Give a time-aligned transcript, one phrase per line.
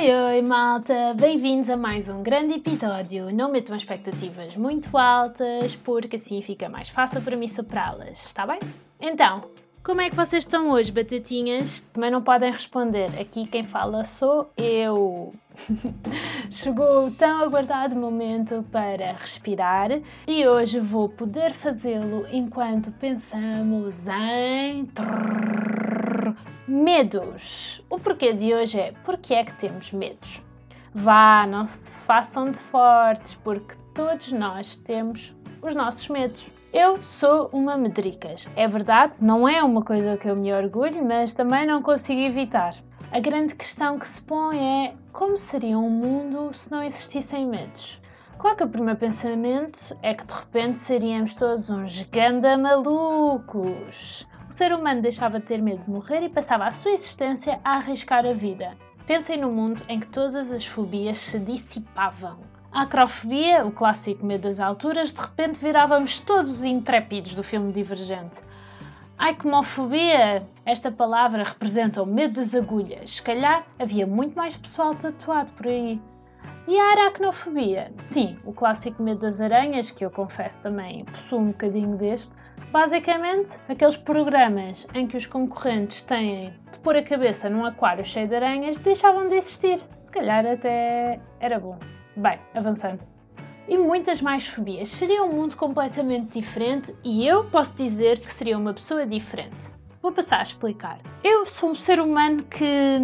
[0.00, 1.12] Oi, oi, malta!
[1.12, 3.34] Bem-vindos a mais um grande episódio.
[3.34, 8.60] Não metam expectativas muito altas, porque assim fica mais fácil para mim superá-las, está bem?
[9.00, 9.42] Então,
[9.82, 11.80] como é que vocês estão hoje, batatinhas?
[11.92, 13.10] Também não podem responder.
[13.20, 15.32] Aqui quem fala sou eu.
[16.48, 19.90] Chegou o tão aguardado momento para respirar
[20.28, 24.86] e hoje vou poder fazê-lo enquanto pensamos em
[26.68, 27.82] medos.
[27.88, 30.44] O porquê de hoje é porque é que temos medos.
[30.94, 36.46] Vá, não se façam de fortes, porque todos nós temos os nossos medos.
[36.70, 38.46] Eu sou uma medricas.
[38.54, 42.74] É verdade, não é uma coisa que eu me orgulho, mas também não consigo evitar.
[43.10, 47.98] A grande questão que se põe é como seria um mundo se não existissem medos?
[48.38, 54.27] Claro que o primeiro pensamento é que de repente seríamos todos uns ganda malucos.
[54.48, 57.76] O ser humano deixava de ter medo de morrer e passava a sua existência a
[57.76, 58.74] arriscar a vida.
[59.06, 62.38] Pensem no mundo em que todas as fobias se dissipavam.
[62.72, 68.40] A acrofobia, o clássico medo das alturas, de repente virávamos todos intrépidos do filme Divergente.
[69.18, 73.16] A ecomofobia, esta palavra representa o medo das agulhas.
[73.16, 76.00] Se calhar havia muito mais pessoal tatuado por aí.
[76.66, 77.90] E a aracnofobia?
[77.98, 82.32] Sim, o clássico medo das aranhas, que eu confesso também possuo um bocadinho deste.
[82.70, 88.28] Basicamente, aqueles programas em que os concorrentes têm de pôr a cabeça num aquário cheio
[88.28, 89.78] de aranhas deixavam de existir.
[89.78, 91.78] Se calhar até era bom.
[92.16, 93.02] Bem, avançando.
[93.66, 94.90] E muitas mais fobias.
[94.90, 99.70] Seria um mundo completamente diferente e eu posso dizer que seria uma pessoa diferente.
[100.02, 100.98] Vou passar a explicar.
[101.24, 102.98] Eu sou um ser humano que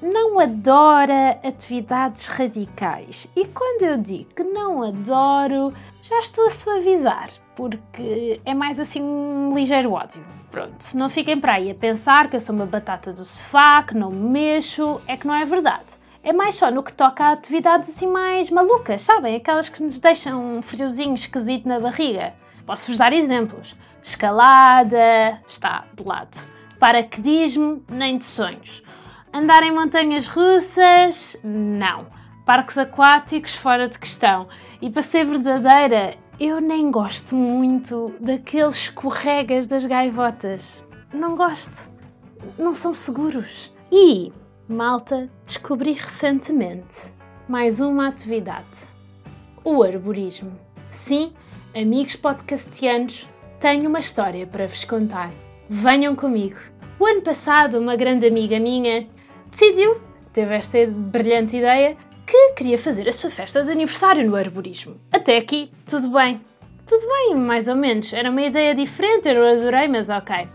[0.00, 3.28] não adora atividades radicais.
[3.34, 9.02] E quando eu digo que não adoro, já estou a suavizar, porque é mais assim
[9.02, 10.24] um ligeiro ódio.
[10.50, 13.94] Pronto, não fiquem para aí a pensar que eu sou uma batata do sofá, que
[13.94, 17.32] não me mexo, é que não é verdade é mais só no que toca a
[17.34, 19.36] atividades assim mais malucas, sabem?
[19.36, 22.34] Aquelas que nos deixam um friozinho esquisito na barriga.
[22.66, 23.76] Posso-vos dar exemplos.
[24.02, 26.36] Escalada, está do lado.
[26.80, 28.82] Paraquedismo, nem de sonhos.
[29.36, 32.06] Andar em montanhas russas, não.
[32.46, 34.48] Parques aquáticos, fora de questão.
[34.80, 40.82] E para ser verdadeira, eu nem gosto muito daqueles escorregas das gaivotas.
[41.12, 41.86] Não gosto.
[42.58, 43.70] Não são seguros.
[43.92, 44.32] E
[44.66, 47.12] Malta, descobri recentemente
[47.46, 48.88] mais uma atividade:
[49.62, 50.58] o arborismo.
[50.90, 51.34] Sim,
[51.78, 53.28] amigos podcastianos,
[53.60, 55.30] tenho uma história para vos contar.
[55.68, 56.56] Venham comigo.
[56.98, 59.06] O ano passado, uma grande amiga minha
[59.50, 60.00] decidiu,
[60.32, 61.96] teve esta brilhante ideia,
[62.26, 65.00] que queria fazer a sua festa de aniversário no arborismo.
[65.12, 66.40] Até aqui, tudo bem.
[66.86, 68.12] Tudo bem, mais ou menos.
[68.12, 70.48] Era uma ideia diferente, eu adorei, mas ok.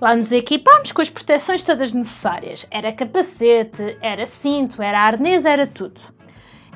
[0.00, 2.66] Lá nos equipámos com as proteções todas necessárias.
[2.70, 6.00] Era capacete, era cinto, era arnês, era tudo.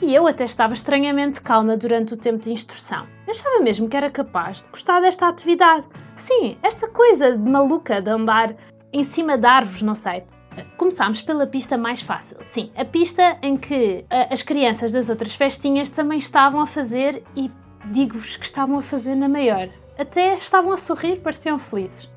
[0.02, 3.06] E eu até estava estranhamente calma durante o tempo de instrução.
[3.28, 5.84] Achava mesmo que era capaz de gostar desta atividade.
[6.16, 8.56] Sim, esta coisa de maluca de andar
[8.92, 10.24] em cima de árvores, não sei.
[10.76, 12.36] Começámos pela pista mais fácil.
[12.40, 17.50] Sim, a pista em que as crianças das outras festinhas também estavam a fazer e
[17.86, 19.68] digo-vos que estavam a fazer na maior.
[19.98, 22.10] Até estavam a sorrir, pareciam felizes.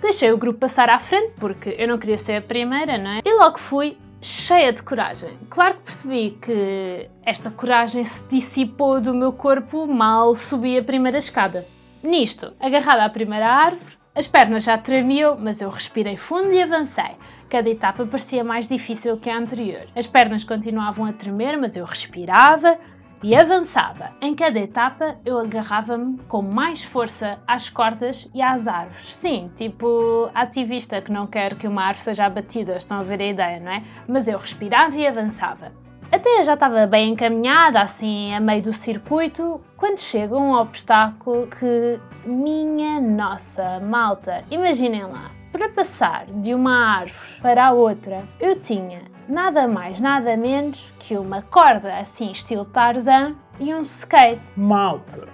[0.00, 3.20] Deixei o grupo passar à frente porque eu não queria ser a primeira, não é?
[3.24, 5.36] E logo fui cheia de coragem.
[5.50, 11.18] Claro que percebi que esta coragem se dissipou do meu corpo mal subi a primeira
[11.18, 11.66] escada.
[12.02, 17.16] Nisto, agarrada à primeira árvore, as pernas já tremiam, mas eu respirei fundo e avancei.
[17.48, 19.86] Cada etapa parecia mais difícil que a anterior.
[19.94, 22.78] As pernas continuavam a tremer, mas eu respirava,
[23.24, 24.10] e avançava.
[24.20, 29.14] Em cada etapa eu agarrava-me com mais força às cordas e às árvores.
[29.14, 33.26] Sim, tipo ativista que não quer que uma árvore seja abatida, estão a ver a
[33.26, 33.82] ideia, não é?
[34.06, 35.72] Mas eu respirava e avançava.
[36.12, 41.98] Até já estava bem encaminhada, assim, a meio do circuito, quando chega um obstáculo que,
[42.26, 49.02] minha nossa, malta, imaginem lá, para passar de uma árvore para a outra, eu tinha
[49.28, 54.42] nada mais, nada menos que uma corda assim estilo Tarzan e um skate.
[54.56, 55.28] Malta,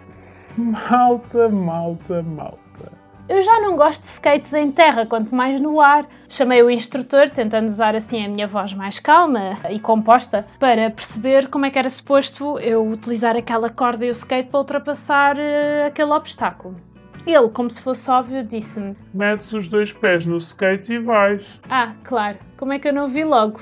[0.59, 2.93] malta, malta, malta.
[3.31, 6.07] Eu já não gosto de skates em terra, quanto mais no ar.
[6.29, 11.49] Chamei o instrutor, tentando usar assim a minha voz mais calma e composta, para perceber
[11.49, 15.87] como é que era suposto eu utilizar aquela corda e o skate para ultrapassar uh,
[15.87, 16.77] aquele obstáculo.
[17.27, 21.47] Ele, como se fosse óbvio, disse-me: Metes os dois pés no skate e vais.
[21.69, 23.61] Ah, claro, como é que eu não vi logo?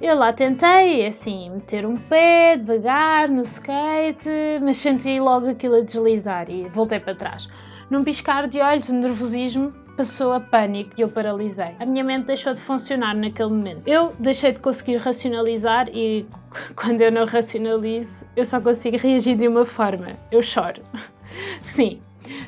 [0.00, 4.28] Eu lá tentei, assim, meter um pé devagar no skate,
[4.62, 7.48] mas senti logo aquilo a deslizar e voltei para trás.
[7.90, 11.74] Num piscar de olhos, o nervosismo passou a pânico e eu paralisei.
[11.80, 13.88] A minha mente deixou de funcionar naquele momento.
[13.88, 16.24] Eu deixei de conseguir racionalizar e
[16.76, 20.12] quando eu não racionalizo, eu só consigo reagir de uma forma.
[20.30, 20.80] Eu choro.
[21.62, 22.00] Sim,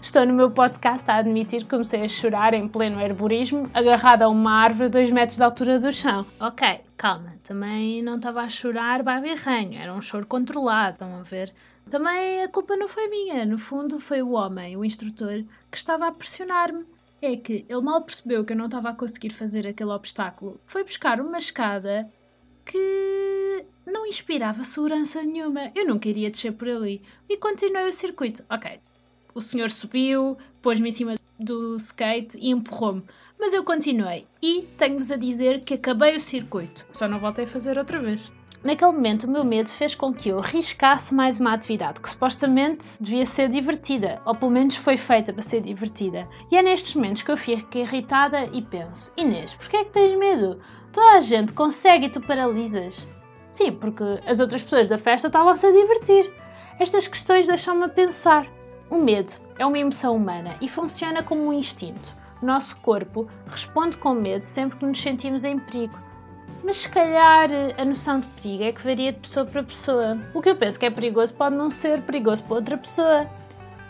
[0.03, 4.29] Estou no meu podcast a admitir que comecei a chorar em pleno herborismo, agarrada a
[4.29, 6.27] uma árvore a 2 metros de altura do chão.
[6.39, 11.53] Ok, calma, também não estava a chorar barberranho, era um choro controlado, estão a ver?
[11.91, 16.07] Também a culpa não foi minha, no fundo foi o homem, o instrutor, que estava
[16.07, 16.85] a pressionar-me.
[17.23, 20.61] É que ele mal percebeu que eu não estava a conseguir fazer aquele obstáculo.
[20.67, 22.11] Foi buscar uma escada
[22.65, 25.71] que não inspirava segurança nenhuma.
[25.75, 27.03] Eu não queria descer por ali.
[27.29, 28.43] E continuei o circuito.
[28.49, 28.81] Ok,
[29.35, 33.03] o senhor subiu, pôs-me em cima do skate e empurrou-me.
[33.39, 36.87] Mas eu continuei e tenho-vos a dizer que acabei o circuito.
[36.93, 38.31] Só não voltei a fazer outra vez.
[38.63, 43.03] Naquele momento, o meu medo fez com que eu arriscasse mais uma atividade que supostamente
[43.03, 46.29] devia ser divertida, ou pelo menos foi feita para ser divertida.
[46.51, 50.19] E é nestes momentos que eu fico irritada e penso: Inês, porquê é que tens
[50.19, 50.61] medo?
[50.93, 53.09] Toda a gente consegue e tu paralisas.
[53.47, 56.31] Sim, porque as outras pessoas da festa estavam-se a divertir.
[56.79, 58.47] Estas questões deixam-me a pensar.
[58.91, 62.13] O medo é uma emoção humana e funciona como um instinto.
[62.43, 65.97] Nosso corpo responde com medo sempre que nos sentimos em perigo.
[66.65, 67.49] Mas se calhar
[67.79, 70.19] a noção de perigo é que varia de pessoa para pessoa.
[70.35, 73.31] O que eu penso que é perigoso pode não ser perigoso para outra pessoa.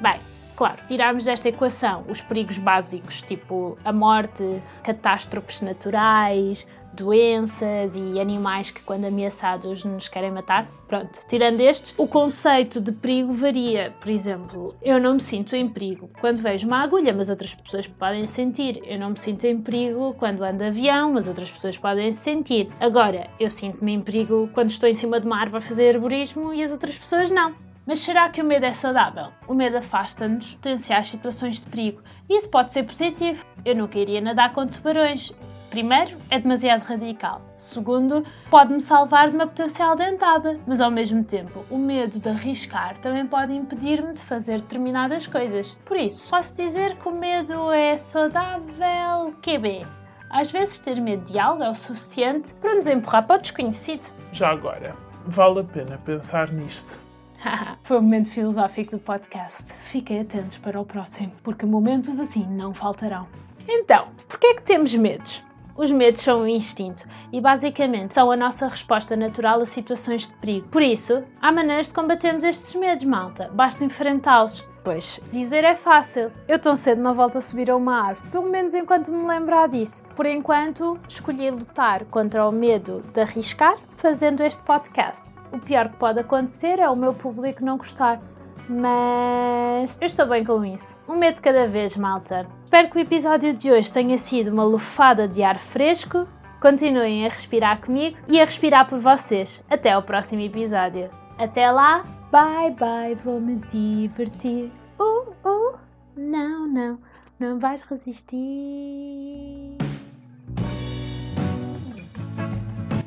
[0.02, 0.20] Bem,
[0.54, 8.70] claro, tirarmos desta equação os perigos básicos, tipo a morte, catástrofes naturais, doenças e animais
[8.70, 10.68] que, quando ameaçados, nos querem matar.
[10.88, 13.94] Pronto, tirando estes, o conceito de perigo varia.
[14.00, 17.86] Por exemplo, eu não me sinto em perigo quando vejo uma agulha, mas outras pessoas
[17.86, 18.80] podem sentir.
[18.84, 22.68] Eu não me sinto em perigo quando ando avião, mas outras pessoas podem sentir.
[22.80, 26.52] Agora, eu sinto-me em perigo quando estou em cima de uma árvore a fazer arborismo
[26.52, 27.69] e as outras pessoas não.
[27.86, 29.28] Mas será que o medo é saudável?
[29.48, 32.02] O medo afasta-nos potenciais situações de perigo.
[32.28, 33.44] E isso pode ser positivo.
[33.64, 35.32] Eu nunca iria nadar com tubarões.
[35.70, 37.40] Primeiro, é demasiado radical.
[37.56, 40.58] Segundo, pode-me salvar de uma potencial dentada.
[40.66, 45.76] Mas ao mesmo tempo, o medo de arriscar também pode impedir-me de fazer determinadas coisas.
[45.84, 49.86] Por isso, posso dizer que o medo é saudável QB.
[50.28, 54.12] Às vezes, ter medo de algo é o suficiente para nos empurrar para o desconhecido.
[54.32, 54.94] Já agora,
[55.26, 57.09] vale a pena pensar nisto.
[57.84, 59.64] Foi o momento filosófico do podcast.
[59.90, 63.26] Fiquem atentos para o próximo, porque momentos assim não faltarão.
[63.68, 65.42] Então, por que é que temos medos?
[65.80, 70.32] Os medos são um instinto e, basicamente, são a nossa resposta natural a situações de
[70.34, 70.68] perigo.
[70.68, 73.50] Por isso, há maneiras de combatermos estes medos, malta.
[73.54, 74.62] Basta enfrentá-los.
[74.84, 76.30] Pois, dizer é fácil.
[76.46, 79.70] Eu tão cedo não volto a subir a uma árvore, pelo menos enquanto me lembrar
[79.70, 80.02] disso.
[80.14, 85.34] Por enquanto, escolhi lutar contra o medo de arriscar fazendo este podcast.
[85.50, 88.20] O pior que pode acontecer é o meu público não gostar.
[88.68, 90.96] Mas eu estou bem com isso.
[91.08, 92.46] Um medo cada vez, malta.
[92.64, 96.26] Espero que o episódio de hoje tenha sido uma lufada de ar fresco.
[96.60, 99.64] Continuem a respirar comigo e a respirar por vocês.
[99.68, 101.10] Até ao próximo episódio.
[101.38, 104.70] Até lá, bye bye, vou me divertir.
[104.98, 105.78] Uh, uh,
[106.16, 106.98] não, não,
[107.38, 109.78] não vais resistir.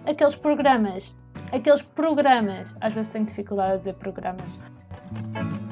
[0.06, 1.16] Aqueles programas,
[1.52, 4.60] aqueles programas, às vezes tenho dificuldade a dizer programas.
[5.12, 5.63] Thank you.